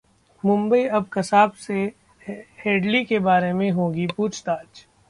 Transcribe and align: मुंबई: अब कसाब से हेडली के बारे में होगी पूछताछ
मुंबई: 0.43 0.83
अब 0.89 1.07
कसाब 1.13 1.51
से 1.65 1.83
हेडली 2.65 3.03
के 3.05 3.19
बारे 3.21 3.53
में 3.53 3.69
होगी 3.71 4.07
पूछताछ 4.17 4.85